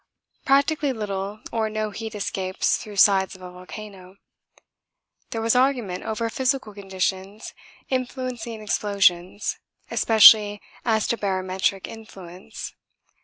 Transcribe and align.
Practically 0.45 0.91
little 0.93 1.41
or 1.51 1.69
no 1.69 1.91
heat 1.91 2.15
escapes 2.15 2.75
through 2.77 2.95
sides 2.95 3.35
of 3.35 3.43
a 3.43 3.51
volcano. 3.51 4.15
There 5.29 5.43
was 5.43 5.55
argument 5.55 6.05
over 6.05 6.27
physical 6.31 6.73
conditions 6.73 7.53
influencing 7.87 8.63
explosions 8.63 9.59
especially 9.91 10.59
as 10.83 11.05
to 11.09 11.17
barometric 11.17 11.87
influence. 11.87 12.73